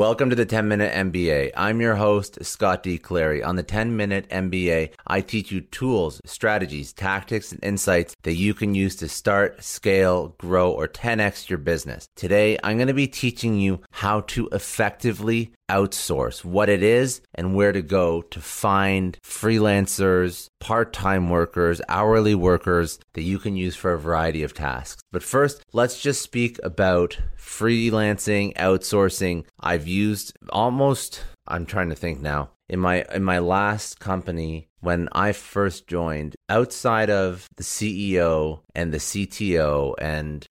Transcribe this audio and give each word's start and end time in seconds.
Welcome 0.00 0.30
to 0.30 0.34
the 0.34 0.46
10 0.46 0.66
Minute 0.66 0.94
MBA. 0.94 1.50
I'm 1.54 1.82
your 1.82 1.96
host, 1.96 2.42
Scott 2.42 2.82
D. 2.82 2.96
Clary. 2.96 3.42
On 3.42 3.56
the 3.56 3.62
10 3.62 3.98
Minute 3.98 4.26
MBA, 4.30 4.92
I 5.06 5.20
teach 5.20 5.52
you 5.52 5.60
tools, 5.60 6.22
strategies, 6.24 6.94
tactics, 6.94 7.52
and 7.52 7.62
insights 7.62 8.16
that 8.22 8.32
you 8.32 8.54
can 8.54 8.74
use 8.74 8.96
to 8.96 9.10
start, 9.10 9.62
scale, 9.62 10.34
grow, 10.38 10.70
or 10.72 10.88
10x 10.88 11.50
your 11.50 11.58
business. 11.58 12.08
Today, 12.16 12.56
I'm 12.64 12.78
going 12.78 12.88
to 12.88 12.94
be 12.94 13.08
teaching 13.08 13.60
you 13.60 13.82
how 13.90 14.22
to 14.28 14.48
effectively 14.52 15.52
outsource, 15.70 16.44
what 16.44 16.68
it 16.68 16.82
is, 16.82 17.20
and 17.34 17.54
where 17.54 17.72
to 17.72 17.82
go 17.82 18.22
to 18.22 18.40
find 18.40 19.16
freelancers, 19.22 20.48
part 20.58 20.92
time 20.92 21.28
workers, 21.30 21.80
hourly 21.88 22.34
workers 22.34 22.98
that 23.14 23.22
you 23.22 23.38
can 23.38 23.56
use 23.56 23.76
for 23.76 23.92
a 23.92 23.98
variety 23.98 24.42
of 24.42 24.54
tasks. 24.54 25.02
But 25.12 25.22
first, 25.22 25.62
let's 25.72 26.02
just 26.02 26.22
speak 26.22 26.58
about 26.64 27.18
freelancing, 27.38 28.54
outsourcing. 28.54 29.44
I've 29.60 29.86
used 29.86 30.36
almost, 30.50 31.22
I'm 31.46 31.66
trying 31.66 31.90
to 31.90 31.94
think 31.94 32.20
now. 32.20 32.50
In 32.68 32.78
my 32.78 33.04
in 33.12 33.24
my 33.24 33.40
last 33.40 33.98
company, 33.98 34.68
when 34.80 35.08
I 35.12 35.32
first 35.32 35.86
joined, 35.86 36.36
outside 36.48 37.10
of 37.10 37.48
the 37.56 37.62
CEO 37.62 38.60
and 38.74 38.92
the 38.92 38.98
CTO 38.98 39.94
and 39.98 40.48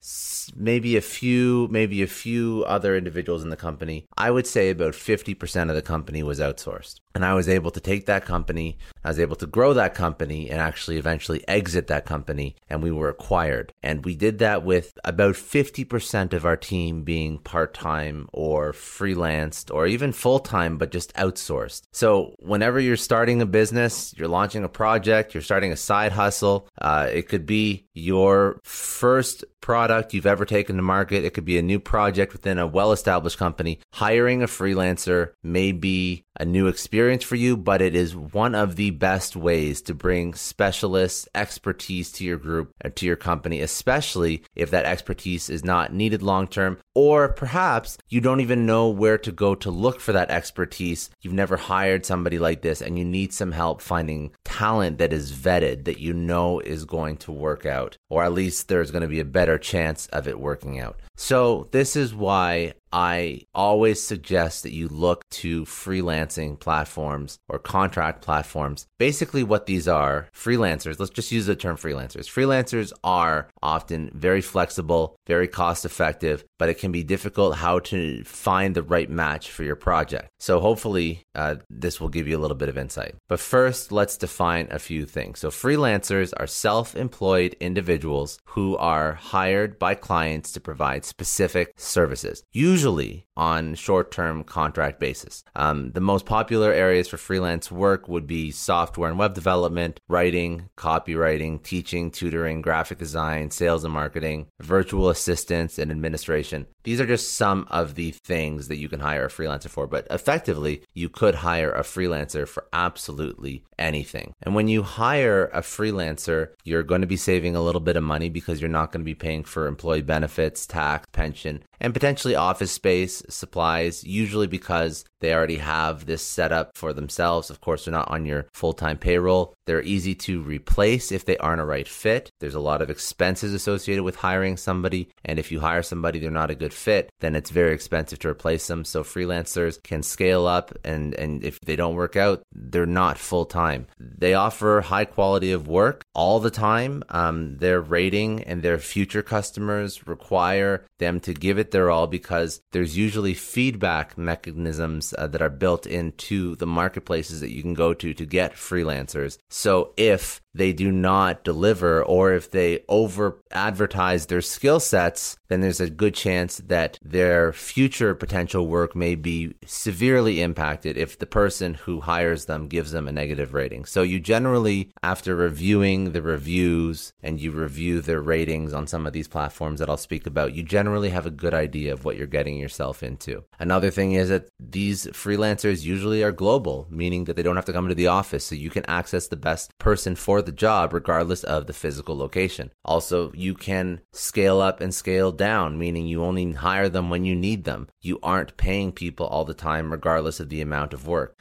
maybe 0.55 0.97
a 0.97 1.01
few, 1.01 1.67
maybe 1.71 2.01
a 2.01 2.07
few 2.07 2.63
other 2.67 2.95
individuals 2.95 3.43
in 3.43 3.49
the 3.49 3.55
company, 3.55 4.05
I 4.17 4.31
would 4.31 4.47
say 4.47 4.69
about 4.69 4.93
50% 4.93 5.69
of 5.69 5.75
the 5.75 5.81
company 5.81 6.23
was 6.23 6.39
outsourced. 6.39 6.99
And 7.15 7.25
I 7.25 7.33
was 7.33 7.49
able 7.49 7.71
to 7.71 7.79
take 7.79 8.05
that 8.05 8.25
company, 8.25 8.77
I 9.03 9.09
was 9.09 9.19
able 9.19 9.35
to 9.37 9.47
grow 9.47 9.73
that 9.73 9.93
company 9.93 10.49
and 10.49 10.59
actually 10.59 10.97
eventually 10.97 11.47
exit 11.47 11.87
that 11.87 12.05
company. 12.05 12.55
And 12.69 12.83
we 12.83 12.91
were 12.91 13.09
acquired. 13.09 13.73
And 13.81 14.03
we 14.05 14.15
did 14.15 14.39
that 14.39 14.63
with 14.63 14.97
about 15.03 15.35
50% 15.35 16.33
of 16.33 16.45
our 16.45 16.57
team 16.57 17.03
being 17.03 17.39
part 17.39 17.73
time 17.73 18.27
or 18.33 18.73
freelanced 18.73 19.73
or 19.73 19.87
even 19.87 20.11
full 20.11 20.39
time, 20.39 20.77
but 20.77 20.91
just 20.91 21.13
outsourced. 21.13 21.83
So 21.91 22.35
whenever 22.39 22.79
you're 22.79 22.97
starting 22.97 23.41
a 23.41 23.45
business, 23.45 24.13
you're 24.17 24.27
launching 24.27 24.63
a 24.63 24.69
project, 24.69 25.33
you're 25.33 25.43
starting 25.43 25.71
a 25.71 25.77
side 25.77 26.11
hustle. 26.11 26.67
Uh, 26.79 27.09
it 27.11 27.27
could 27.27 27.45
be 27.45 27.85
your 27.93 28.59
first 28.63 29.43
product 29.61 30.13
you've 30.13 30.25
ever 30.25 30.45
taken 30.45 30.77
to 30.77 30.81
market. 30.81 31.25
It 31.25 31.33
could 31.33 31.45
be 31.45 31.57
a 31.57 31.61
new 31.61 31.79
project 31.79 32.33
within 32.33 32.57
a 32.57 32.67
well 32.67 32.91
established 32.91 33.37
company. 33.37 33.79
Hiring 33.93 34.41
a 34.41 34.47
freelancer 34.47 35.31
may 35.43 35.71
be 35.71 36.23
a 36.39 36.45
new 36.45 36.67
experience 36.67 37.23
for 37.23 37.35
you, 37.35 37.57
but 37.57 37.81
it 37.81 37.95
is 37.95 38.15
one 38.15 38.55
of 38.55 38.77
the 38.77 38.91
best 38.91 39.35
ways 39.35 39.81
to 39.83 39.93
bring 39.93 40.33
specialists, 40.33 41.27
expertise 41.35 42.11
to 42.13 42.23
your 42.23 42.37
group 42.37 42.71
and 42.79 42.95
to 42.95 43.05
your 43.05 43.17
company, 43.17 43.59
especially 43.59 44.43
if 44.55 44.71
that 44.71 44.85
expertise 44.85 45.49
is 45.49 45.65
not 45.65 45.93
needed 45.93 46.23
long 46.23 46.47
term, 46.47 46.77
or 46.95 47.29
perhaps 47.29 47.97
you 48.07 48.21
don't 48.21 48.39
even 48.39 48.65
know 48.65 48.87
where 48.87 49.17
to 49.17 49.31
go 49.31 49.53
to 49.53 49.69
look 49.69 49.99
for 49.99 50.13
that 50.13 50.31
expertise. 50.31 51.09
You've 51.21 51.33
never 51.33 51.57
hired 51.57 52.05
somebody 52.05 52.39
like 52.39 52.61
this 52.61 52.81
and 52.81 52.97
you 52.97 53.03
need 53.03 53.33
some 53.33 53.51
help 53.51 53.81
finding 53.81 54.31
talent 54.45 54.97
that 54.99 55.11
is 55.11 55.33
vetted 55.33 55.83
that 55.83 55.99
you 55.99 56.13
know 56.13 56.59
is 56.69 56.85
going 56.85 57.17
to 57.17 57.31
work 57.31 57.65
out, 57.65 57.97
or 58.09 58.23
at 58.23 58.33
least 58.33 58.67
there's 58.67 58.91
going 58.91 59.01
to 59.01 59.07
be 59.07 59.19
a 59.19 59.25
better 59.25 59.57
chance 59.57 60.07
of 60.07 60.27
it 60.27 60.39
working 60.39 60.79
out. 60.79 60.99
So, 61.17 61.67
this 61.71 61.95
is 61.95 62.15
why 62.15 62.73
I 62.91 63.41
always 63.53 64.01
suggest 64.01 64.63
that 64.63 64.73
you 64.73 64.87
look 64.87 65.27
to 65.29 65.65
freelancing 65.65 66.59
platforms 66.59 67.39
or 67.47 67.59
contract 67.59 68.21
platforms. 68.21 68.87
Basically, 68.97 69.43
what 69.43 69.65
these 69.65 69.87
are 69.87 70.27
freelancers, 70.33 70.99
let's 70.99 71.11
just 71.11 71.31
use 71.31 71.45
the 71.45 71.55
term 71.55 71.77
freelancers. 71.77 72.25
Freelancers 72.25 72.91
are 73.03 73.49
often 73.61 74.11
very 74.13 74.41
flexible, 74.41 75.15
very 75.27 75.47
cost 75.47 75.85
effective, 75.85 76.43
but 76.57 76.69
it 76.69 76.79
can 76.79 76.91
be 76.91 77.03
difficult 77.03 77.57
how 77.57 77.79
to 77.79 78.23
find 78.23 78.75
the 78.75 78.83
right 78.83 79.09
match 79.09 79.51
for 79.51 79.63
your 79.63 79.75
project. 79.75 80.29
So, 80.39 80.59
hopefully, 80.59 81.21
uh, 81.35 81.55
this 81.69 82.01
will 82.01 82.09
give 82.09 82.27
you 82.27 82.37
a 82.37 82.41
little 82.41 82.57
bit 82.57 82.69
of 82.69 82.77
insight. 82.77 83.15
But 83.27 83.39
first, 83.39 83.91
let's 83.91 84.17
define 84.17 84.67
a 84.71 84.79
few 84.79 85.05
things. 85.05 85.39
So, 85.39 85.49
freelancers 85.49 86.33
are 86.37 86.47
self 86.47 86.95
employed 86.95 87.55
individuals 87.59 88.39
who 88.45 88.75
are 88.77 89.13
hired 89.13 89.77
by 89.77 89.95
clients 89.95 90.51
to 90.53 90.59
provide 90.59 91.05
specific 91.05 91.73
services. 91.77 92.43
Usually, 92.51 92.78
usually 92.79 93.25
on 93.35 93.75
short 93.75 94.11
term 94.11 94.43
contract 94.43 94.99
basis. 94.99 95.43
Um, 95.55 95.91
the 95.91 96.01
most 96.01 96.25
popular 96.25 96.71
areas 96.71 97.07
for 97.07 97.17
freelance 97.17 97.71
work 97.71 98.07
would 98.07 98.27
be 98.27 98.51
software 98.51 99.09
and 99.09 99.19
web 99.19 99.33
development, 99.33 99.99
writing, 100.07 100.69
copywriting, 100.77 101.61
teaching, 101.63 102.11
tutoring, 102.11 102.61
graphic 102.61 102.97
design, 102.97 103.51
sales 103.51 103.83
and 103.83 103.93
marketing, 103.93 104.47
virtual 104.59 105.09
assistants, 105.09 105.77
and 105.77 105.91
administration. 105.91 106.67
These 106.83 107.01
are 107.01 107.05
just 107.05 107.33
some 107.35 107.67
of 107.69 107.95
the 107.95 108.11
things 108.11 108.67
that 108.67 108.77
you 108.77 108.89
can 108.89 108.99
hire 108.99 109.25
a 109.25 109.29
freelancer 109.29 109.69
for, 109.69 109.87
but 109.87 110.07
effectively, 110.09 110.83
you 110.93 111.09
could 111.09 111.35
hire 111.35 111.71
a 111.71 111.81
freelancer 111.81 112.47
for 112.47 112.65
absolutely 112.73 113.63
anything. 113.77 114.33
And 114.41 114.55
when 114.55 114.67
you 114.67 114.83
hire 114.83 115.45
a 115.53 115.61
freelancer, 115.61 116.49
you're 116.63 116.83
going 116.83 117.01
to 117.01 117.07
be 117.07 117.17
saving 117.17 117.55
a 117.55 117.61
little 117.61 117.81
bit 117.81 117.95
of 117.95 118.03
money 118.03 118.29
because 118.29 118.59
you're 118.59 118.69
not 118.69 118.91
going 118.91 119.01
to 119.01 119.05
be 119.05 119.15
paying 119.15 119.43
for 119.43 119.67
employee 119.67 120.01
benefits, 120.01 120.65
tax, 120.65 121.07
pension, 121.11 121.63
and 121.79 121.93
potentially 121.93 122.35
office 122.35 122.71
space, 122.71 123.23
supplies, 123.29 124.03
usually 124.03 124.47
because 124.47 125.05
they 125.21 125.33
already 125.33 125.57
have 125.57 126.05
this 126.05 126.23
set 126.23 126.51
up 126.51 126.71
for 126.75 126.93
themselves. 126.93 127.49
Of 127.49 127.61
course, 127.61 127.85
they're 127.85 127.91
not 127.91 128.09
on 128.09 128.25
your 128.25 128.47
full 128.53 128.73
time 128.73 128.97
payroll. 128.97 129.53
They're 129.65 129.83
easy 129.83 130.15
to 130.15 130.41
replace 130.41 131.11
if 131.11 131.25
they 131.25 131.37
aren't 131.37 131.61
a 131.61 131.65
right 131.65 131.87
fit. 131.87 132.31
There's 132.39 132.55
a 132.55 132.59
lot 132.59 132.81
of 132.81 132.89
expenses 132.89 133.53
associated 133.53 134.03
with 134.03 134.15
hiring 134.15 134.57
somebody. 134.57 135.09
And 135.25 135.37
if 135.37 135.51
you 135.51 135.59
hire 135.59 135.83
somebody, 135.83 136.19
they're 136.19 136.31
not 136.31 136.49
a 136.49 136.55
good 136.55 136.73
fit, 136.73 137.09
then 137.19 137.35
it's 137.35 137.49
very 137.49 137.73
expensive 137.73 138.19
to 138.19 138.29
replace 138.29 138.67
them. 138.67 138.85
So 138.85 139.03
freelancers 139.03 139.81
can 139.83 140.03
scale 140.03 140.47
up 140.47 140.73
and, 140.83 141.13
and 141.15 141.43
if 141.43 141.59
they 141.61 141.75
don't 141.75 141.95
work 141.95 142.15
out, 142.15 142.41
they're 142.51 142.85
not 142.85 143.17
full 143.17 143.45
time. 143.45 143.87
They 143.99 144.33
offer 144.33 144.81
high 144.81 145.05
quality 145.05 145.51
of 145.51 145.67
work 145.67 146.01
all 146.15 146.39
the 146.39 146.49
time. 146.49 147.03
Um, 147.09 147.57
their 147.57 147.81
rating 147.81 148.43
and 148.43 148.63
their 148.63 148.77
future 148.77 149.21
customers 149.21 150.07
require 150.07 150.85
them 150.99 151.19
to 151.21 151.33
give 151.33 151.57
it 151.57 151.71
their 151.71 151.89
all 151.89 152.07
because 152.07 152.61
there's 152.71 152.97
usually 152.97 153.33
feedback 153.33 154.17
mechanisms 154.17 155.13
uh, 155.17 155.27
that 155.27 155.41
are 155.41 155.49
built 155.49 155.85
into 155.85 156.55
the 156.57 156.67
marketplaces 156.67 157.39
that 157.41 157.51
you 157.51 157.61
can 157.61 157.73
go 157.73 157.93
to 157.93 158.13
to 158.13 158.25
get 158.25 158.53
freelancers. 158.53 159.37
So 159.49 159.93
if 159.97 160.41
they 160.53 160.73
do 160.73 160.91
not 160.91 161.43
deliver 161.43 162.03
or 162.03 162.33
if 162.33 162.51
they 162.51 162.83
over 162.89 163.37
advertise 163.51 164.25
their 164.25 164.41
skill 164.41 164.79
sets, 164.79 165.37
then 165.47 165.61
there's 165.61 165.79
a 165.79 165.89
good 165.89 166.13
chance 166.13 166.57
that 166.57 166.97
their 167.01 167.53
future 167.53 168.15
potential 168.15 168.67
work 168.67 168.95
may 168.95 169.15
be 169.15 169.53
severely 169.65 170.41
impacted 170.41 170.97
if 170.97 171.17
the 171.17 171.25
person 171.25 171.75
who 171.75 172.01
hires 172.01 172.45
them 172.45 172.67
gives 172.67 172.91
them 172.91 173.07
a 173.07 173.11
negative 173.11 173.53
rating. 173.53 173.85
So 173.85 174.01
you 174.01 174.19
generally, 174.19 174.91
after 175.03 175.35
reviewing 175.35 176.11
the 176.11 176.21
reviews 176.21 177.13
and 177.21 177.39
you 177.39 177.51
review 177.51 178.01
their 178.01 178.21
ratings 178.21 178.73
on 178.73 178.87
some 178.87 179.05
of 179.05 179.13
these 179.13 179.27
platforms 179.27 179.79
that 179.79 179.89
I'll 179.89 179.97
speak 179.97 180.25
about, 180.25 180.53
you 180.53 180.63
generally 180.63 180.88
have 181.09 181.25
a 181.25 181.31
good 181.31 181.53
idea 181.53 181.93
of 181.93 182.05
what 182.05 182.17
you're 182.17 182.27
getting 182.27 182.57
yourself 182.57 183.03
into. 183.03 183.43
Another 183.59 183.89
thing 183.89 184.13
is 184.13 184.29
that 184.29 184.49
these 184.59 185.07
freelancers 185.07 185.83
usually 185.83 186.23
are 186.23 186.31
global, 186.31 186.87
meaning 186.89 187.25
that 187.25 187.35
they 187.35 187.43
don't 187.43 187.55
have 187.55 187.65
to 187.65 187.73
come 187.73 187.85
into 187.85 187.95
the 187.95 188.07
office. 188.07 188.45
So 188.45 188.55
you 188.55 188.69
can 188.69 188.85
access 188.87 189.27
the 189.27 189.35
best 189.35 189.77
person 189.77 190.15
for 190.15 190.41
the 190.41 190.51
job 190.51 190.93
regardless 190.93 191.43
of 191.43 191.67
the 191.67 191.73
physical 191.73 192.17
location. 192.17 192.71
Also, 192.83 193.31
you 193.33 193.53
can 193.53 194.01
scale 194.11 194.61
up 194.61 194.81
and 194.81 194.93
scale 194.93 195.31
down, 195.31 195.77
meaning 195.77 196.07
you 196.07 196.23
only 196.23 196.53
hire 196.53 196.89
them 196.89 197.09
when 197.09 197.25
you 197.25 197.35
need 197.35 197.63
them. 197.63 197.87
You 198.01 198.19
aren't 198.23 198.57
paying 198.57 198.91
people 198.91 199.27
all 199.27 199.45
the 199.45 199.53
time 199.53 199.91
regardless 199.91 200.39
of 200.39 200.49
the 200.49 200.61
amount 200.61 200.93
of 200.93 201.07
work. 201.07 201.37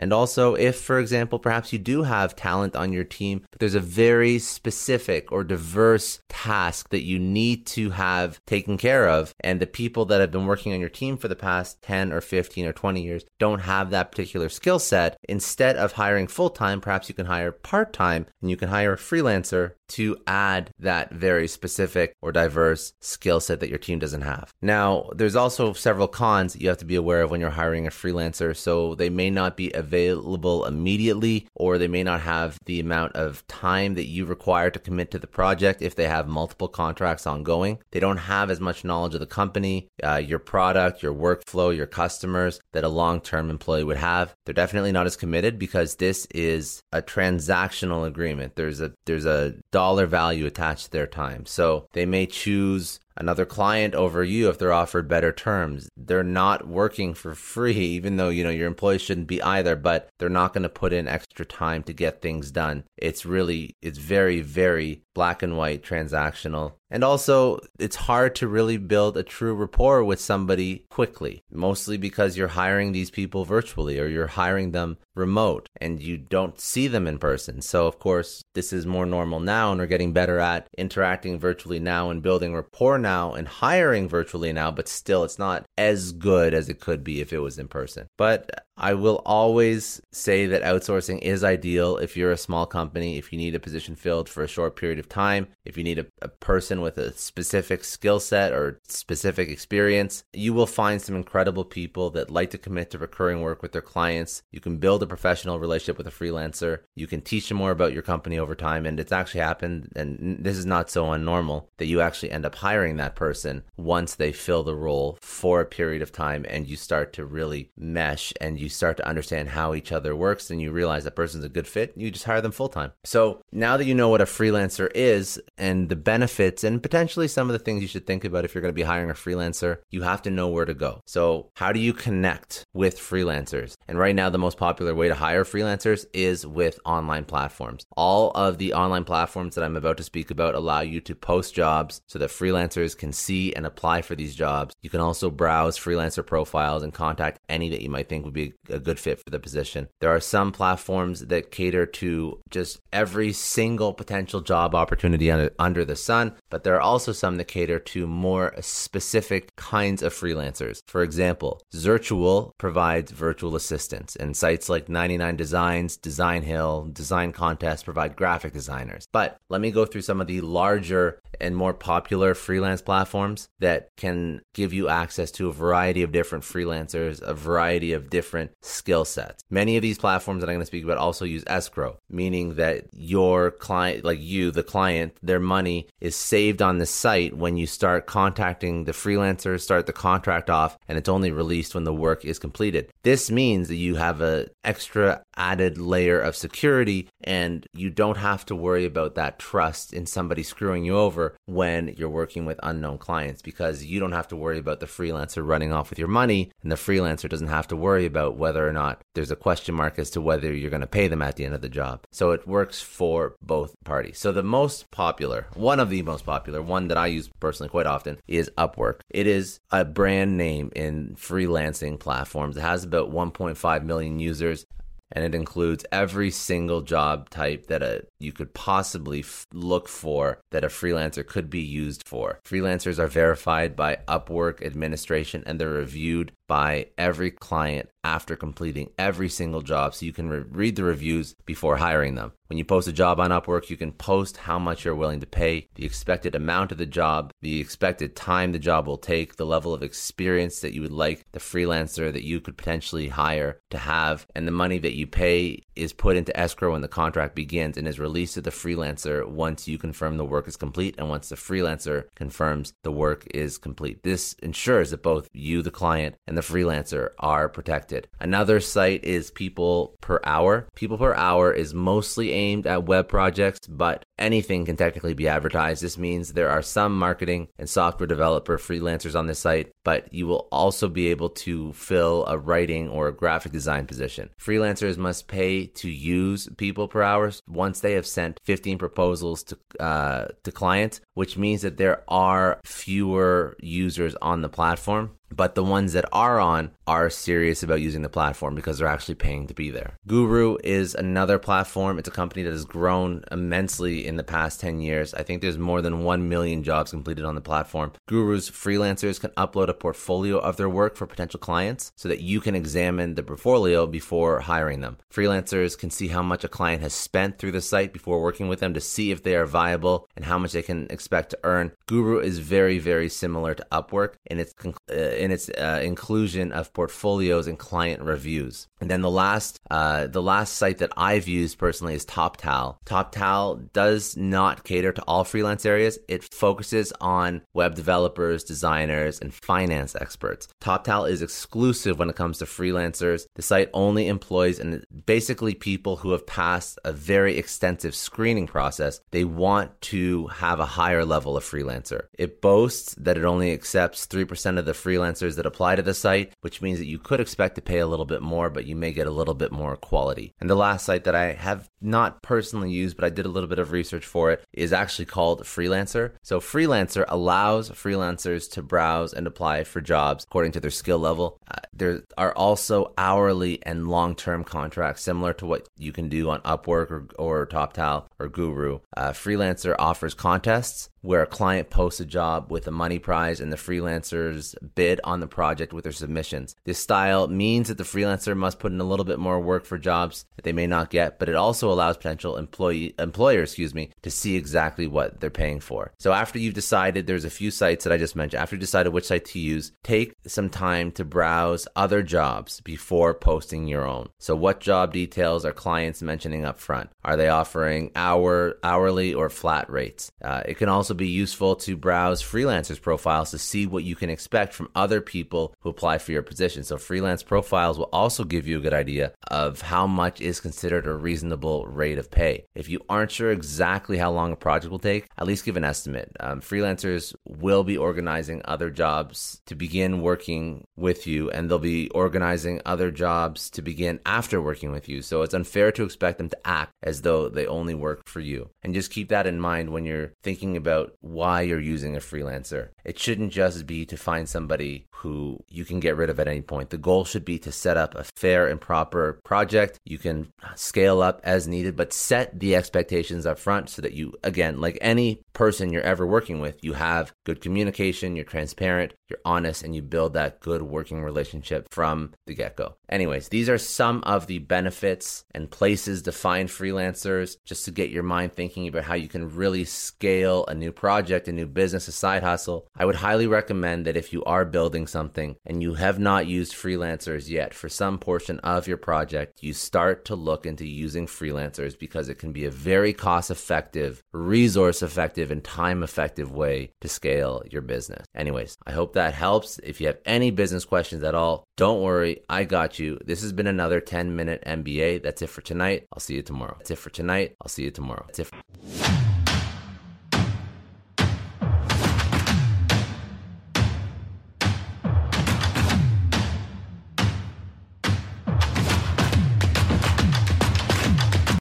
And 0.00 0.12
also, 0.12 0.54
if, 0.54 0.80
for 0.80 0.98
example, 0.98 1.38
perhaps 1.38 1.72
you 1.72 1.78
do 1.78 2.02
have 2.02 2.34
talent 2.34 2.74
on 2.74 2.92
your 2.92 3.04
team, 3.04 3.42
but 3.50 3.60
there's 3.60 3.74
a 3.74 3.80
very 3.80 4.38
specific 4.38 5.30
or 5.30 5.44
diverse 5.44 6.20
task 6.28 6.88
that 6.88 7.04
you 7.04 7.18
need 7.18 7.66
to 7.66 7.90
have 7.90 8.40
taken 8.46 8.78
care 8.78 9.08
of, 9.08 9.34
and 9.40 9.60
the 9.60 9.66
people 9.66 10.06
that 10.06 10.20
have 10.20 10.32
been 10.32 10.46
working 10.46 10.72
on 10.72 10.80
your 10.80 10.88
team 10.88 11.18
for 11.18 11.28
the 11.28 11.36
past 11.36 11.82
10 11.82 12.12
or 12.12 12.22
15 12.22 12.66
or 12.66 12.72
20 12.72 13.02
years 13.02 13.24
don't 13.38 13.60
have 13.60 13.90
that 13.90 14.10
particular 14.10 14.48
skill 14.48 14.78
set, 14.78 15.18
instead 15.28 15.76
of 15.76 15.92
hiring 15.92 16.26
full 16.26 16.50
time, 16.50 16.80
perhaps 16.80 17.08
you 17.08 17.14
can 17.14 17.26
hire 17.26 17.52
part 17.52 17.92
time 17.92 18.26
and 18.40 18.50
you 18.50 18.56
can 18.56 18.70
hire 18.70 18.94
a 18.94 18.96
freelancer 18.96 19.72
to 19.88 20.16
add 20.26 20.70
that 20.78 21.12
very 21.12 21.48
specific 21.48 22.14
or 22.22 22.32
diverse 22.32 22.92
skill 23.00 23.40
set 23.40 23.60
that 23.60 23.68
your 23.68 23.78
team 23.78 23.98
doesn't 23.98 24.22
have. 24.22 24.54
Now, 24.62 25.10
there's 25.14 25.36
also 25.36 25.72
several 25.72 26.08
cons 26.08 26.52
that 26.52 26.62
you 26.62 26.68
have 26.68 26.78
to 26.78 26.84
be 26.84 26.94
aware 26.94 27.22
of 27.22 27.30
when 27.30 27.40
you're 27.40 27.50
hiring 27.50 27.86
a 27.86 27.90
freelancer. 27.90 28.56
So 28.56 28.94
they 28.94 29.10
may 29.10 29.30
not 29.30 29.56
be 29.56 29.72
available 29.72 29.89
immediately, 29.92 31.46
or 31.54 31.78
they 31.78 31.88
may 31.88 32.02
not 32.02 32.20
have 32.20 32.58
the 32.66 32.80
amount 32.80 33.12
of 33.14 33.46
time 33.46 33.94
that 33.94 34.06
you 34.06 34.24
require 34.24 34.70
to 34.70 34.78
commit 34.78 35.10
to 35.10 35.18
the 35.18 35.26
project 35.26 35.82
if 35.82 35.94
they 35.94 36.06
have 36.06 36.28
multiple 36.28 36.68
contracts 36.68 37.26
ongoing. 37.26 37.78
They 37.90 38.00
don't 38.00 38.16
have 38.16 38.50
as 38.50 38.60
much 38.60 38.84
knowledge 38.84 39.14
of 39.14 39.20
the 39.20 39.26
company, 39.26 39.88
uh, 40.02 40.16
your 40.16 40.38
product, 40.38 41.02
your 41.02 41.14
workflow, 41.14 41.74
your 41.74 41.86
customers 41.86 42.60
that 42.72 42.84
a 42.84 42.88
long 42.88 43.20
term 43.20 43.50
employee 43.50 43.84
would 43.84 43.96
have. 43.96 44.34
They're 44.44 44.54
definitely 44.54 44.92
not 44.92 45.06
as 45.06 45.16
committed 45.16 45.58
because 45.58 45.96
this 45.96 46.26
is 46.34 46.82
a 46.92 47.02
transactional 47.02 48.06
agreement. 48.06 48.56
There's 48.56 48.80
a 48.80 48.92
there's 49.06 49.26
a 49.26 49.54
dollar 49.72 50.06
value 50.06 50.46
attached 50.46 50.86
to 50.86 50.90
their 50.90 51.06
time. 51.06 51.46
So 51.46 51.86
they 51.92 52.06
may 52.06 52.26
choose 52.26 53.00
another 53.20 53.44
client 53.44 53.94
over 53.94 54.24
you 54.24 54.48
if 54.48 54.58
they're 54.58 54.72
offered 54.72 55.06
better 55.06 55.30
terms. 55.30 55.88
They're 55.96 56.24
not 56.24 56.66
working 56.66 57.14
for 57.14 57.34
free, 57.34 57.76
even 57.76 58.16
though, 58.16 58.30
you 58.30 58.42
know, 58.42 58.50
your 58.50 58.66
employees 58.66 59.02
shouldn't 59.02 59.28
be 59.28 59.42
either, 59.42 59.76
but 59.76 60.08
they're 60.18 60.28
not 60.28 60.54
going 60.54 60.62
to 60.62 60.68
put 60.70 60.92
in 60.92 61.06
extra 61.06 61.44
time 61.44 61.82
to 61.84 61.92
get 61.92 62.22
things 62.22 62.50
done. 62.50 62.84
It's 62.96 63.26
really, 63.26 63.76
it's 63.82 63.98
very, 63.98 64.40
very 64.40 65.02
black 65.20 65.42
and 65.42 65.54
white 65.54 65.82
transactional. 65.82 66.72
And 66.90 67.04
also, 67.04 67.58
it's 67.78 67.94
hard 67.94 68.34
to 68.36 68.48
really 68.48 68.78
build 68.78 69.18
a 69.18 69.22
true 69.22 69.52
rapport 69.54 70.02
with 70.02 70.18
somebody 70.18 70.86
quickly, 70.88 71.42
mostly 71.52 71.98
because 71.98 72.38
you're 72.38 72.48
hiring 72.48 72.92
these 72.92 73.10
people 73.10 73.44
virtually 73.44 74.00
or 74.00 74.06
you're 74.06 74.26
hiring 74.26 74.70
them 74.70 74.96
remote 75.14 75.68
and 75.78 76.00
you 76.00 76.16
don't 76.16 76.58
see 76.58 76.88
them 76.88 77.06
in 77.06 77.18
person. 77.18 77.60
So, 77.60 77.86
of 77.86 77.98
course, 77.98 78.42
this 78.54 78.72
is 78.72 78.86
more 78.86 79.04
normal 79.04 79.40
now, 79.40 79.70
and 79.70 79.78
we're 79.78 79.88
getting 79.88 80.14
better 80.14 80.38
at 80.38 80.66
interacting 80.78 81.38
virtually 81.38 81.78
now 81.78 82.08
and 82.08 82.22
building 82.22 82.54
rapport 82.54 82.98
now 82.98 83.34
and 83.34 83.46
hiring 83.46 84.08
virtually 84.08 84.54
now, 84.54 84.70
but 84.70 84.88
still, 84.88 85.22
it's 85.22 85.38
not 85.38 85.66
as 85.76 86.12
good 86.12 86.54
as 86.54 86.70
it 86.70 86.80
could 86.80 87.04
be 87.04 87.20
if 87.20 87.30
it 87.30 87.40
was 87.40 87.58
in 87.58 87.68
person. 87.68 88.06
But 88.16 88.64
I 88.80 88.94
will 88.94 89.20
always 89.26 90.00
say 90.10 90.46
that 90.46 90.62
outsourcing 90.62 91.18
is 91.20 91.44
ideal 91.44 91.98
if 91.98 92.16
you're 92.16 92.32
a 92.32 92.38
small 92.38 92.64
company, 92.64 93.18
if 93.18 93.30
you 93.30 93.38
need 93.38 93.54
a 93.54 93.60
position 93.60 93.94
filled 93.94 94.26
for 94.26 94.42
a 94.42 94.48
short 94.48 94.74
period 94.74 94.98
of 94.98 95.06
time, 95.06 95.48
if 95.66 95.76
you 95.76 95.84
need 95.84 95.98
a, 95.98 96.06
a 96.22 96.28
person 96.28 96.80
with 96.80 96.96
a 96.96 97.12
specific 97.12 97.84
skill 97.84 98.18
set 98.18 98.54
or 98.54 98.80
specific 98.88 99.50
experience. 99.50 100.24
You 100.32 100.54
will 100.54 100.66
find 100.66 101.00
some 101.00 101.14
incredible 101.14 101.64
people 101.64 102.08
that 102.10 102.30
like 102.30 102.50
to 102.50 102.58
commit 102.58 102.90
to 102.92 102.98
recurring 102.98 103.42
work 103.42 103.60
with 103.60 103.72
their 103.72 103.82
clients. 103.82 104.42
You 104.50 104.60
can 104.60 104.78
build 104.78 105.02
a 105.02 105.06
professional 105.06 105.60
relationship 105.60 105.98
with 105.98 106.06
a 106.06 106.10
freelancer. 106.10 106.80
You 106.96 107.06
can 107.06 107.20
teach 107.20 107.48
them 107.48 107.58
more 107.58 107.72
about 107.72 107.92
your 107.92 108.02
company 108.02 108.38
over 108.38 108.54
time. 108.54 108.86
And 108.86 108.98
it's 108.98 109.12
actually 109.12 109.42
happened, 109.42 109.92
and 109.94 110.42
this 110.42 110.56
is 110.56 110.64
not 110.64 110.90
so 110.90 111.04
unnormal, 111.04 111.66
that 111.76 111.86
you 111.86 112.00
actually 112.00 112.30
end 112.30 112.46
up 112.46 112.54
hiring 112.54 112.96
that 112.96 113.14
person 113.14 113.62
once 113.76 114.14
they 114.14 114.32
fill 114.32 114.62
the 114.62 114.74
role 114.74 115.18
for 115.20 115.60
a 115.60 115.66
period 115.66 116.00
of 116.00 116.12
time 116.12 116.46
and 116.48 116.66
you 116.66 116.76
start 116.76 117.12
to 117.12 117.26
really 117.26 117.70
mesh 117.76 118.32
and 118.40 118.58
you 118.58 118.69
start 118.70 118.96
to 118.96 119.08
understand 119.08 119.50
how 119.50 119.74
each 119.74 119.92
other 119.92 120.16
works 120.16 120.50
and 120.50 120.60
you 120.60 120.72
realize 120.72 121.04
that 121.04 121.16
person's 121.16 121.44
a 121.44 121.48
good 121.48 121.66
fit, 121.66 121.92
you 121.96 122.10
just 122.10 122.24
hire 122.24 122.40
them 122.40 122.52
full 122.52 122.68
time. 122.68 122.92
So 123.04 123.42
now 123.52 123.76
that 123.76 123.84
you 123.84 123.94
know 123.94 124.08
what 124.08 124.20
a 124.20 124.26
freelancer 124.26 124.90
is 124.94 125.40
and 125.58 125.88
the 125.88 125.96
benefits 125.96 126.64
and 126.64 126.82
potentially 126.82 127.28
some 127.28 127.48
of 127.48 127.52
the 127.52 127.58
things 127.58 127.82
you 127.82 127.88
should 127.88 128.06
think 128.06 128.24
about 128.24 128.44
if 128.44 128.54
you're 128.54 128.62
going 128.62 128.72
to 128.72 128.76
be 128.76 128.82
hiring 128.82 129.10
a 129.10 129.14
freelancer, 129.14 129.78
you 129.90 130.02
have 130.02 130.22
to 130.22 130.30
know 130.30 130.48
where 130.48 130.64
to 130.64 130.74
go. 130.74 131.02
So, 131.06 131.50
how 131.54 131.72
do 131.72 131.80
you 131.80 131.92
connect 131.92 132.64
with 132.72 132.98
freelancers? 132.98 133.74
And 133.88 133.98
right 133.98 134.14
now, 134.14 134.30
the 134.30 134.38
most 134.38 134.56
popular 134.56 134.94
way 134.94 135.08
to 135.08 135.14
hire 135.14 135.44
freelancers 135.44 136.06
is 136.12 136.46
with 136.46 136.78
online 136.84 137.24
platforms. 137.24 137.84
All 137.96 138.30
of 138.32 138.58
the 138.58 138.72
online 138.74 139.04
platforms 139.04 139.54
that 139.54 139.64
I'm 139.64 139.76
about 139.76 139.96
to 139.98 140.02
speak 140.02 140.30
about 140.30 140.54
allow 140.54 140.80
you 140.80 141.00
to 141.02 141.14
post 141.14 141.54
jobs 141.54 142.00
so 142.06 142.18
that 142.18 142.30
freelancers 142.30 142.96
can 142.96 143.12
see 143.12 143.52
and 143.54 143.66
apply 143.66 144.02
for 144.02 144.14
these 144.14 144.34
jobs. 144.34 144.74
You 144.82 144.90
can 144.90 145.00
also 145.00 145.30
browse 145.30 145.78
freelancer 145.78 146.24
profiles 146.24 146.82
and 146.82 146.92
contact 146.92 147.40
any 147.48 147.70
that 147.70 147.82
you 147.82 147.90
might 147.90 148.08
think 148.08 148.24
would 148.24 148.34
be 148.34 148.54
a 148.68 148.78
good 148.78 148.98
fit 148.98 149.18
for 149.18 149.30
the 149.30 149.38
position. 149.38 149.88
There 150.00 150.10
are 150.10 150.20
some 150.20 150.52
platforms 150.52 151.26
that 151.26 151.50
cater 151.50 151.86
to 151.86 152.40
just 152.50 152.80
every 152.92 153.32
single 153.32 153.92
potential 153.92 154.40
job 154.40 154.74
opportunity 154.74 155.30
under, 155.30 155.50
under 155.58 155.84
the 155.84 155.96
sun, 155.96 156.34
but 156.50 156.64
there 156.64 156.76
are 156.76 156.80
also 156.80 157.12
some 157.12 157.36
that 157.36 157.48
cater 157.48 157.78
to 157.78 158.06
more 158.06 158.54
specific 158.60 159.54
kinds 159.56 160.02
of 160.02 160.12
freelancers. 160.14 160.80
For 160.86 161.02
example, 161.02 161.60
Zirtual 161.72 162.52
provides 162.58 163.12
virtual 163.12 163.56
assistants, 163.56 164.16
and 164.16 164.36
sites 164.36 164.68
like 164.68 164.88
99 164.88 165.36
Designs, 165.36 165.96
Design 165.96 166.42
Hill, 166.42 166.88
Design 166.92 167.32
Contest 167.32 167.84
provide 167.84 168.16
graphic 168.16 168.52
designers. 168.52 169.06
But 169.12 169.38
let 169.48 169.60
me 169.60 169.70
go 169.70 169.84
through 169.84 170.02
some 170.02 170.20
of 170.20 170.26
the 170.26 170.40
larger 170.40 171.20
and 171.40 171.56
more 171.56 171.74
popular 171.74 172.34
freelance 172.34 172.82
platforms 172.82 173.48
that 173.60 173.88
can 173.96 174.40
give 174.54 174.72
you 174.72 174.88
access 174.88 175.30
to 175.32 175.48
a 175.48 175.52
variety 175.52 176.02
of 176.02 176.12
different 176.12 176.44
freelancers, 176.44 177.22
a 177.22 177.34
variety 177.34 177.92
of 177.92 178.10
different 178.10 178.39
skill 178.62 179.04
sets. 179.04 179.42
Many 179.50 179.76
of 179.76 179.82
these 179.82 179.98
platforms 179.98 180.40
that 180.40 180.48
I'm 180.48 180.54
going 180.54 180.62
to 180.62 180.66
speak 180.66 180.84
about 180.84 180.98
also 180.98 181.24
use 181.24 181.44
escrow, 181.46 181.98
meaning 182.08 182.54
that 182.54 182.86
your 182.92 183.50
client, 183.50 184.04
like 184.04 184.20
you, 184.20 184.50
the 184.50 184.62
client, 184.62 185.16
their 185.22 185.40
money 185.40 185.86
is 186.00 186.16
saved 186.16 186.62
on 186.62 186.78
the 186.78 186.86
site 186.86 187.36
when 187.36 187.56
you 187.56 187.66
start 187.66 188.06
contacting 188.06 188.84
the 188.84 188.92
freelancer, 188.92 189.60
start 189.60 189.86
the 189.86 189.92
contract 189.92 190.50
off, 190.50 190.78
and 190.88 190.96
it's 190.96 191.08
only 191.08 191.30
released 191.30 191.74
when 191.74 191.84
the 191.84 191.94
work 191.94 192.24
is 192.24 192.38
completed. 192.38 192.90
This 193.02 193.30
means 193.30 193.68
that 193.68 193.76
you 193.76 193.96
have 193.96 194.20
an 194.20 194.48
extra 194.64 195.22
added 195.36 195.78
layer 195.78 196.20
of 196.20 196.36
security 196.36 197.08
and 197.24 197.66
you 197.72 197.88
don't 197.88 198.18
have 198.18 198.44
to 198.44 198.54
worry 198.54 198.84
about 198.84 199.14
that 199.14 199.38
trust 199.38 199.92
in 199.94 200.04
somebody 200.04 200.42
screwing 200.42 200.84
you 200.84 200.96
over 200.96 201.34
when 201.46 201.88
you're 201.96 202.10
working 202.10 202.44
with 202.44 202.60
unknown 202.62 202.98
clients 202.98 203.40
because 203.40 203.82
you 203.82 203.98
don't 203.98 204.12
have 204.12 204.28
to 204.28 204.36
worry 204.36 204.58
about 204.58 204.80
the 204.80 204.86
freelancer 204.86 205.46
running 205.46 205.72
off 205.72 205.88
with 205.88 205.98
your 205.98 206.08
money 206.08 206.52
and 206.62 206.70
the 206.70 206.76
freelancer 206.76 207.28
doesn't 207.28 207.48
have 207.48 207.66
to 207.66 207.74
worry 207.74 208.04
about 208.04 208.29
whether 208.36 208.66
or 208.66 208.72
not 208.72 209.02
there's 209.14 209.30
a 209.30 209.36
question 209.36 209.74
mark 209.74 209.98
as 209.98 210.10
to 210.10 210.20
whether 210.20 210.52
you're 210.52 210.70
going 210.70 210.80
to 210.80 210.86
pay 210.86 211.08
them 211.08 211.22
at 211.22 211.36
the 211.36 211.44
end 211.44 211.54
of 211.54 211.62
the 211.62 211.68
job. 211.68 212.00
So 212.12 212.30
it 212.30 212.46
works 212.46 212.80
for 212.80 213.36
both 213.42 213.74
parties. 213.84 214.18
So 214.18 214.32
the 214.32 214.42
most 214.42 214.90
popular, 214.90 215.46
one 215.54 215.80
of 215.80 215.90
the 215.90 216.02
most 216.02 216.24
popular, 216.24 216.62
one 216.62 216.88
that 216.88 216.98
I 216.98 217.06
use 217.06 217.30
personally 217.40 217.70
quite 217.70 217.86
often 217.86 218.18
is 218.26 218.50
Upwork. 218.56 219.00
It 219.10 219.26
is 219.26 219.60
a 219.70 219.84
brand 219.84 220.36
name 220.36 220.70
in 220.74 221.16
freelancing 221.16 221.98
platforms. 221.98 222.56
It 222.56 222.62
has 222.62 222.84
about 222.84 223.12
1.5 223.12 223.84
million 223.84 224.18
users 224.18 224.66
and 225.12 225.24
it 225.24 225.34
includes 225.34 225.84
every 225.90 226.30
single 226.30 226.82
job 226.82 227.30
type 227.30 227.66
that 227.66 227.82
a, 227.82 228.04
you 228.18 228.32
could 228.32 228.54
possibly 228.54 229.20
f- 229.20 229.46
look 229.52 229.88
for 229.88 230.40
that 230.50 230.64
a 230.64 230.68
freelancer 230.68 231.26
could 231.26 231.50
be 231.50 231.60
used 231.60 232.06
for. 232.06 232.40
Freelancers 232.44 232.98
are 232.98 233.08
verified 233.08 233.74
by 233.74 233.98
Upwork 234.06 234.64
administration 234.64 235.42
and 235.46 235.60
they're 235.60 235.68
reviewed 235.68 236.32
by 236.50 236.84
every 236.98 237.30
client 237.30 237.88
after 238.02 238.34
completing 238.34 238.90
every 238.98 239.28
single 239.28 239.62
job 239.62 239.94
so 239.94 240.04
you 240.04 240.12
can 240.12 240.28
re- 240.28 240.42
read 240.50 240.74
the 240.74 240.82
reviews 240.82 241.36
before 241.46 241.76
hiring 241.76 242.16
them. 242.16 242.32
When 242.48 242.58
you 242.58 242.64
post 242.64 242.88
a 242.88 242.92
job 242.92 243.20
on 243.20 243.30
Upwork, 243.30 243.70
you 243.70 243.76
can 243.76 243.92
post 243.92 244.38
how 244.38 244.58
much 244.58 244.84
you're 244.84 244.96
willing 244.96 245.20
to 245.20 245.26
pay, 245.26 245.68
the 245.76 245.84
expected 245.84 246.34
amount 246.34 246.72
of 246.72 246.78
the 246.78 246.86
job, 246.86 247.30
the 247.40 247.60
expected 247.60 248.16
time 248.16 248.50
the 248.50 248.58
job 248.58 248.88
will 248.88 248.98
take, 248.98 249.36
the 249.36 249.46
level 249.46 249.72
of 249.72 249.84
experience 249.84 250.58
that 250.60 250.74
you 250.74 250.82
would 250.82 250.90
like 250.90 251.24
the 251.30 251.38
freelancer 251.38 252.12
that 252.12 252.24
you 252.24 252.40
could 252.40 252.58
potentially 252.58 253.06
hire 253.06 253.60
to 253.70 253.78
have, 253.78 254.26
and 254.34 254.48
the 254.48 254.52
money 254.52 254.78
that 254.78 254.96
you 254.96 255.06
pay 255.06 255.62
is 255.76 255.92
put 255.92 256.16
into 256.16 256.36
escrow 256.38 256.72
when 256.72 256.80
the 256.80 256.88
contract 256.88 257.36
begins 257.36 257.76
and 257.76 257.86
is 257.86 258.00
released 258.00 258.34
to 258.34 258.40
the 258.40 258.50
freelancer 258.50 259.26
once 259.28 259.68
you 259.68 259.78
confirm 259.78 260.16
the 260.16 260.24
work 260.24 260.48
is 260.48 260.56
complete 260.56 260.96
and 260.98 261.08
once 261.08 261.28
the 261.28 261.36
freelancer 261.36 262.06
confirms 262.16 262.72
the 262.82 262.90
work 262.90 263.26
is 263.32 263.58
complete. 263.58 264.02
This 264.02 264.32
ensures 264.42 264.90
that 264.90 265.04
both 265.04 265.28
you, 265.32 265.62
the 265.62 265.70
client, 265.70 266.16
and 266.26 266.36
the 266.36 266.39
freelancer 266.40 267.10
are 267.18 267.48
protected. 267.48 268.08
Another 268.18 268.60
site 268.60 269.04
is 269.04 269.30
People 269.30 269.96
Per 270.00 270.20
Hour. 270.24 270.68
People 270.74 270.98
Per 270.98 271.14
Hour 271.14 271.52
is 271.52 271.74
mostly 271.74 272.32
aimed 272.32 272.66
at 272.66 272.86
web 272.86 273.08
projects, 273.08 273.66
but 273.66 274.04
anything 274.20 274.64
can 274.64 274.76
technically 274.76 275.14
be 275.14 275.28
advertised. 275.28 275.82
This 275.82 275.98
means 275.98 276.32
there 276.32 276.50
are 276.50 276.62
some 276.62 276.98
marketing 276.98 277.48
and 277.58 277.68
software 277.68 278.06
developer 278.06 278.58
freelancers 278.58 279.18
on 279.18 279.26
this 279.26 279.38
site, 279.38 279.72
but 279.84 280.12
you 280.12 280.26
will 280.26 280.48
also 280.52 280.88
be 280.88 281.08
able 281.08 281.30
to 281.30 281.72
fill 281.72 282.26
a 282.26 282.38
writing 282.38 282.88
or 282.88 283.08
a 283.08 283.14
graphic 283.14 283.52
design 283.52 283.86
position. 283.86 284.30
Freelancers 284.40 284.96
must 284.96 285.28
pay 285.28 285.66
to 285.66 285.90
use 285.90 286.48
people 286.56 286.86
per 286.86 287.02
hour 287.02 287.32
once 287.48 287.80
they 287.80 287.92
have 287.92 288.06
sent 288.06 288.38
15 288.44 288.78
proposals 288.78 289.42
to 289.42 289.58
uh, 289.78 290.28
to 290.44 290.52
clients, 290.52 291.00
which 291.14 291.36
means 291.36 291.62
that 291.62 291.76
there 291.76 292.02
are 292.08 292.60
fewer 292.64 293.56
users 293.60 294.14
on 294.20 294.42
the 294.42 294.48
platform 294.48 295.10
but 295.32 295.54
the 295.54 295.64
ones 295.64 295.92
that 295.92 296.04
are 296.12 296.40
on 296.40 296.70
are 296.86 297.08
serious 297.08 297.62
about 297.62 297.80
using 297.80 298.02
the 298.02 298.08
platform 298.08 298.54
because 298.54 298.78
they're 298.78 298.88
actually 298.88 299.14
paying 299.14 299.46
to 299.46 299.54
be 299.54 299.70
there. 299.70 299.94
Guru 300.06 300.56
is 300.64 300.94
another 300.94 301.38
platform. 301.38 301.98
It's 301.98 302.08
a 302.08 302.12
company 302.12 302.42
that 302.42 302.50
has 302.50 302.64
grown 302.64 303.24
immensely 303.30 304.06
in 304.10 304.16
the 304.16 304.24
past 304.24 304.60
10 304.60 304.80
years. 304.80 305.14
I 305.14 305.22
think 305.22 305.40
there's 305.40 305.56
more 305.56 305.80
than 305.80 306.02
1 306.04 306.28
million 306.28 306.62
jobs 306.62 306.90
completed 306.90 307.24
on 307.24 307.36
the 307.36 307.40
platform. 307.40 307.92
Guru's 308.06 308.50
freelancers 308.50 309.20
can 309.20 309.30
upload 309.30 309.68
a 309.68 309.74
portfolio 309.74 310.38
of 310.38 310.56
their 310.56 310.68
work 310.68 310.96
for 310.96 311.06
potential 311.06 311.40
clients 311.40 311.92
so 311.96 312.08
that 312.08 312.20
you 312.20 312.40
can 312.40 312.54
examine 312.54 313.14
the 313.14 313.22
portfolio 313.22 313.86
before 313.86 314.40
hiring 314.40 314.80
them. 314.80 314.98
Freelancers 315.12 315.78
can 315.78 315.90
see 315.90 316.08
how 316.08 316.22
much 316.22 316.44
a 316.44 316.48
client 316.48 316.82
has 316.82 316.92
spent 316.92 317.38
through 317.38 317.52
the 317.52 317.60
site 317.60 317.92
before 317.92 318.20
working 318.20 318.48
with 318.48 318.60
them 318.60 318.74
to 318.74 318.80
see 318.80 319.12
if 319.12 319.22
they 319.22 319.36
are 319.36 319.46
viable 319.46 320.08
and 320.16 320.24
how 320.24 320.38
much 320.38 320.52
they 320.52 320.62
can 320.62 320.88
expect 320.90 321.30
to 321.30 321.38
earn. 321.44 321.70
Guru 321.86 322.18
is 322.18 322.40
very, 322.40 322.78
very 322.78 323.08
similar 323.08 323.54
to 323.54 323.66
Upwork 323.70 324.14
in 324.26 324.40
its 324.40 324.52
uh, 324.66 324.94
in 324.94 325.30
its 325.30 325.48
uh, 325.50 325.80
inclusion 325.82 326.50
of 326.52 326.72
portfolios 326.72 327.46
and 327.46 327.58
client 327.58 328.02
reviews. 328.02 328.66
And 328.80 328.90
then 328.90 329.02
the 329.02 329.10
last, 329.10 329.60
uh, 329.70 330.06
the 330.06 330.22
last 330.22 330.54
site 330.54 330.78
that 330.78 330.92
I've 330.96 331.28
used 331.28 331.58
personally 331.58 331.94
is 331.94 332.06
TopTal. 332.06 332.78
TopTal 332.86 333.72
does 333.72 334.16
not 334.16 334.64
cater 334.64 334.92
to 334.92 335.02
all 335.02 335.24
freelance 335.24 335.66
areas. 335.66 335.98
It 336.08 336.24
focuses 336.32 336.92
on 337.00 337.42
web 337.52 337.74
developers, 337.74 338.44
designers, 338.44 339.20
and 339.20 339.34
finance 339.34 339.94
experts. 339.94 340.48
TopTal 340.60 341.10
is 341.10 341.22
exclusive 341.22 341.98
when 341.98 342.08
it 342.08 342.16
comes 342.16 342.38
to 342.38 342.46
freelancers. 342.46 343.26
The 343.34 343.42
site 343.42 343.70
only 343.74 344.08
employs 344.08 344.58
and 344.58 344.84
basically 345.06 345.54
people 345.54 345.96
who 345.96 346.12
have 346.12 346.26
passed 346.26 346.78
a 346.84 346.92
very 346.92 347.36
extensive 347.36 347.94
screening 347.94 348.46
process. 348.46 349.00
They 349.10 349.24
want 349.24 349.78
to 349.82 350.28
have 350.28 350.60
a 350.60 350.66
higher 350.66 351.04
level 351.04 351.36
of 351.36 351.44
freelancer. 351.44 352.04
It 352.18 352.40
boasts 352.40 352.94
that 352.94 353.18
it 353.18 353.24
only 353.24 353.52
accepts 353.52 354.06
3% 354.06 354.58
of 354.58 354.64
the 354.64 354.72
freelancers 354.72 355.36
that 355.36 355.46
apply 355.46 355.76
to 355.76 355.82
the 355.82 355.94
site, 355.94 356.32
which 356.40 356.62
means 356.62 356.78
that 356.78 356.86
you 356.86 356.98
could 356.98 357.20
expect 357.20 357.56
to 357.56 357.62
pay 357.62 357.78
a 357.78 357.86
little 357.86 358.06
bit 358.06 358.22
more, 358.22 358.50
but 358.50 358.66
you 358.70 358.76
may 358.76 358.92
get 358.92 359.06
a 359.06 359.10
little 359.10 359.34
bit 359.34 359.52
more 359.52 359.76
quality. 359.76 360.32
And 360.40 360.48
the 360.48 360.54
last 360.54 360.86
site 360.86 361.04
that 361.04 361.14
I 361.14 361.32
have 361.32 361.68
not 361.80 362.22
personally 362.22 362.70
used, 362.70 362.96
but 362.96 363.04
I 363.04 363.10
did 363.10 363.26
a 363.26 363.28
little 363.28 363.48
bit 363.48 363.58
of 363.58 363.72
research 363.72 364.06
for 364.06 364.30
it, 364.30 364.44
is 364.52 364.72
actually 364.72 365.06
called 365.06 365.42
Freelancer. 365.42 366.12
So 366.22 366.40
Freelancer 366.40 367.04
allows 367.08 367.70
freelancers 367.70 368.50
to 368.52 368.62
browse 368.62 369.12
and 369.12 369.26
apply 369.26 369.64
for 369.64 369.80
jobs 369.80 370.24
according 370.24 370.52
to 370.52 370.60
their 370.60 370.70
skill 370.70 370.98
level. 370.98 371.38
Uh, 371.50 371.60
there 371.72 372.02
are 372.16 372.32
also 372.34 372.92
hourly 372.96 373.58
and 373.64 373.88
long-term 373.88 374.44
contracts 374.44 375.02
similar 375.02 375.32
to 375.34 375.46
what 375.46 375.68
you 375.76 375.92
can 375.92 376.08
do 376.08 376.30
on 376.30 376.40
Upwork 376.42 376.90
or, 376.90 377.06
or 377.18 377.46
TopTal 377.46 378.06
or 378.18 378.28
Guru. 378.28 378.80
Uh, 378.96 379.10
Freelancer 379.10 379.74
offers 379.78 380.14
contests 380.14 380.88
where 381.02 381.22
a 381.22 381.26
client 381.26 381.70
posts 381.70 382.00
a 382.00 382.04
job 382.04 382.50
with 382.50 382.66
a 382.66 382.70
money 382.70 382.98
prize 382.98 383.40
and 383.40 383.52
the 383.52 383.56
freelancers 383.56 384.54
bid 384.74 385.00
on 385.04 385.20
the 385.20 385.26
project 385.26 385.72
with 385.72 385.84
their 385.84 385.92
submissions. 385.92 386.54
This 386.64 386.78
style 386.78 387.28
means 387.28 387.68
that 387.68 387.78
the 387.78 387.84
freelancer 387.84 388.36
must 388.36 388.58
put 388.58 388.72
in 388.72 388.80
a 388.80 388.84
little 388.84 389.04
bit 389.04 389.18
more 389.18 389.40
work 389.40 389.64
for 389.64 389.78
jobs 389.78 390.24
that 390.36 390.44
they 390.44 390.52
may 390.52 390.66
not 390.66 390.90
get, 390.90 391.18
but 391.18 391.28
it 391.28 391.34
also 391.34 391.70
allows 391.70 391.96
potential 391.96 392.36
employee 392.36 392.94
employers, 392.98 393.50
excuse 393.50 393.74
me, 393.74 393.90
to 394.02 394.10
see 394.10 394.36
exactly 394.36 394.86
what 394.86 395.20
they're 395.20 395.30
paying 395.30 395.60
for. 395.60 395.92
So 395.98 396.12
after 396.12 396.38
you've 396.38 396.54
decided 396.54 397.06
there's 397.06 397.24
a 397.24 397.30
few 397.30 397.50
sites 397.50 397.84
that 397.84 397.92
I 397.92 397.96
just 397.96 398.16
mentioned, 398.16 398.42
after 398.42 398.56
you 398.56 398.60
decided 398.60 398.92
which 398.92 399.06
site 399.06 399.24
to 399.26 399.38
use, 399.38 399.72
take 399.82 400.14
some 400.26 400.50
time 400.50 400.92
to 400.92 401.04
browse 401.04 401.66
other 401.76 402.02
jobs 402.02 402.60
before 402.60 403.14
posting 403.14 403.66
your 403.66 403.86
own. 403.86 404.08
So 404.18 404.36
what 404.36 404.60
job 404.60 404.92
details 404.92 405.44
are 405.44 405.52
clients 405.52 406.02
mentioning 406.02 406.44
up 406.44 406.58
front? 406.58 406.90
Are 407.04 407.16
they 407.16 407.28
offering 407.28 407.90
hour 407.96 408.58
hourly 408.62 409.14
or 409.14 409.30
flat 409.30 409.70
rates? 409.70 410.10
Uh, 410.22 410.42
it 410.46 410.58
can 410.58 410.68
also 410.68 410.89
also 410.90 410.96
be 410.96 411.08
useful 411.08 411.54
to 411.54 411.76
browse 411.76 412.20
freelancers' 412.20 412.82
profiles 412.82 413.30
to 413.30 413.38
see 413.38 413.64
what 413.64 413.84
you 413.84 413.94
can 413.94 414.10
expect 414.10 414.52
from 414.52 414.68
other 414.74 415.00
people 415.00 415.54
who 415.60 415.70
apply 415.70 415.98
for 415.98 416.10
your 416.10 416.22
position. 416.22 416.64
So, 416.64 416.78
freelance 416.78 417.22
profiles 417.22 417.78
will 417.78 417.88
also 417.92 418.24
give 418.24 418.48
you 418.48 418.58
a 418.58 418.60
good 418.60 418.74
idea 418.74 419.12
of 419.28 419.60
how 419.60 419.86
much 419.86 420.20
is 420.20 420.40
considered 420.40 420.86
a 420.88 420.94
reasonable 420.94 421.64
rate 421.66 421.98
of 421.98 422.10
pay. 422.10 422.46
If 422.56 422.68
you 422.68 422.80
aren't 422.88 423.12
sure 423.12 423.30
exactly 423.30 423.98
how 423.98 424.10
long 424.10 424.32
a 424.32 424.36
project 424.36 424.72
will 424.72 424.80
take, 424.80 425.06
at 425.16 425.28
least 425.28 425.44
give 425.44 425.56
an 425.56 425.62
estimate. 425.62 426.10
Um, 426.18 426.40
freelancers 426.40 427.14
will 427.24 427.62
be 427.62 427.78
organizing 427.78 428.42
other 428.44 428.70
jobs 428.70 429.40
to 429.46 429.54
begin 429.54 430.02
working 430.02 430.66
with 430.76 431.06
you, 431.06 431.30
and 431.30 431.48
they'll 431.48 431.60
be 431.60 431.88
organizing 431.90 432.60
other 432.66 432.90
jobs 432.90 433.48
to 433.50 433.62
begin 433.62 434.00
after 434.04 434.42
working 434.42 434.72
with 434.72 434.88
you. 434.88 435.02
So, 435.02 435.22
it's 435.22 435.34
unfair 435.34 435.70
to 435.72 435.84
expect 435.84 436.18
them 436.18 436.30
to 436.30 436.38
act 436.44 436.72
as 436.82 437.02
though 437.02 437.28
they 437.28 437.46
only 437.46 437.74
work 437.74 438.08
for 438.08 438.18
you. 438.18 438.50
And 438.64 438.74
just 438.74 438.90
keep 438.90 439.10
that 439.10 439.28
in 439.28 439.38
mind 439.38 439.70
when 439.70 439.84
you're 439.84 440.12
thinking 440.24 440.56
about 440.56 440.79
about 440.80 440.96
why 441.00 441.42
you're 441.42 441.60
using 441.60 441.96
a 441.96 442.00
freelancer. 442.00 442.68
It 442.84 442.98
shouldn't 442.98 443.32
just 443.32 443.66
be 443.66 443.84
to 443.86 443.96
find 443.96 444.28
somebody 444.28 444.86
who 444.92 445.42
you 445.48 445.64
can 445.64 445.80
get 445.80 445.96
rid 445.96 446.10
of 446.10 446.20
at 446.20 446.28
any 446.28 446.42
point. 446.42 446.70
The 446.70 446.78
goal 446.78 447.04
should 447.04 447.24
be 447.24 447.38
to 447.40 447.52
set 447.52 447.76
up 447.76 447.94
a 447.94 448.04
fair 448.16 448.48
and 448.48 448.60
proper 448.60 449.18
project. 449.24 449.78
You 449.84 449.98
can 449.98 450.32
scale 450.54 451.00
up 451.00 451.20
as 451.24 451.48
needed, 451.48 451.76
but 451.76 451.92
set 451.92 452.38
the 452.38 452.54
expectations 452.54 453.24
up 453.26 453.38
front 453.38 453.70
so 453.70 453.82
that 453.82 453.94
you, 453.94 454.12
again, 454.22 454.60
like 454.60 454.76
any 454.80 455.22
person 455.32 455.72
you're 455.72 455.82
ever 455.82 456.06
working 456.06 456.40
with, 456.40 456.62
you 456.62 456.74
have 456.74 457.12
good 457.24 457.40
communication, 457.40 458.14
you're 458.14 458.24
transparent, 458.24 458.92
you're 459.08 459.20
honest, 459.24 459.62
and 459.62 459.74
you 459.74 459.82
build 459.82 460.14
that 460.14 460.40
good 460.40 460.62
working 460.62 461.02
relationship 461.02 461.66
from 461.70 462.12
the 462.26 462.34
get 462.34 462.56
go. 462.56 462.76
Anyways, 462.88 463.28
these 463.28 463.48
are 463.48 463.58
some 463.58 464.02
of 464.04 464.26
the 464.26 464.38
benefits 464.38 465.24
and 465.34 465.50
places 465.50 466.02
to 466.02 466.12
find 466.12 466.48
freelancers 466.48 467.36
just 467.46 467.64
to 467.64 467.70
get 467.70 467.90
your 467.90 468.02
mind 468.02 468.32
thinking 468.32 468.68
about 468.68 468.84
how 468.84 468.94
you 468.94 469.08
can 469.08 469.34
really 469.34 469.64
scale 469.64 470.44
a 470.46 470.54
new 470.70 470.74
project, 470.74 471.26
a 471.28 471.32
new 471.32 471.46
business, 471.46 471.88
a 471.88 471.92
side 471.92 472.22
hustle. 472.22 472.68
I 472.76 472.84
would 472.84 472.96
highly 472.96 473.26
recommend 473.26 473.86
that 473.86 473.96
if 473.96 474.12
you 474.12 474.22
are 474.24 474.44
building 474.44 474.86
something 474.86 475.36
and 475.44 475.62
you 475.62 475.74
have 475.74 475.98
not 475.98 476.26
used 476.26 476.52
freelancers 476.52 477.28
yet 477.28 477.54
for 477.54 477.68
some 477.68 477.98
portion 477.98 478.38
of 478.40 478.68
your 478.68 478.76
project, 478.76 479.42
you 479.42 479.52
start 479.52 480.04
to 480.04 480.14
look 480.14 480.46
into 480.46 480.64
using 480.64 481.06
freelancers 481.06 481.76
because 481.78 482.08
it 482.08 482.18
can 482.18 482.32
be 482.32 482.44
a 482.44 482.50
very 482.50 482.92
cost 482.92 483.30
effective, 483.30 484.02
resource 484.12 484.82
effective, 484.82 485.30
and 485.32 485.42
time 485.42 485.82
effective 485.82 486.30
way 486.30 486.70
to 486.80 486.88
scale 486.88 487.42
your 487.50 487.62
business. 487.62 488.06
Anyways, 488.14 488.56
I 488.66 488.72
hope 488.72 488.92
that 488.92 489.14
helps. 489.14 489.58
If 489.58 489.80
you 489.80 489.88
have 489.88 489.98
any 490.04 490.30
business 490.30 490.64
questions 490.64 491.02
at 491.02 491.14
all, 491.14 491.44
don't 491.56 491.82
worry, 491.82 492.20
I 492.28 492.44
got 492.44 492.78
you. 492.78 492.98
This 493.04 493.22
has 493.22 493.32
been 493.32 493.48
another 493.48 493.80
10 493.80 494.14
minute 494.14 494.42
MBA. 494.46 495.02
That's 495.02 495.22
it 495.22 495.30
for 495.30 495.40
tonight. 495.40 495.86
I'll 495.92 496.00
see 496.00 496.14
you 496.14 496.22
tomorrow. 496.22 496.54
That's 496.58 496.70
it 496.70 496.78
for 496.78 496.90
tonight. 496.90 497.34
I'll 497.40 497.48
see 497.48 497.64
you 497.64 497.72
tomorrow. 497.72 498.04
That's 498.06 498.20
it. 498.20 498.26
For- 498.28 499.09